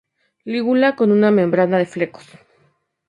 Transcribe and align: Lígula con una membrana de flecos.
Lígula 0.45 0.95
con 0.95 1.11
una 1.11 1.29
membrana 1.29 1.77
de 1.77 1.85
flecos. 1.85 2.25